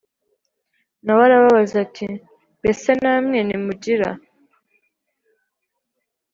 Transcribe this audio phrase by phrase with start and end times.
[1.03, 2.07] Na we arababaza ati
[2.59, 4.09] Mbese namwe ntimugira